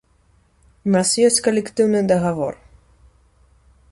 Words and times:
У 0.89 0.93
нас 0.95 1.11
ёсць 1.27 1.37
калектыўны 1.49 1.99
дагавор. 2.11 2.53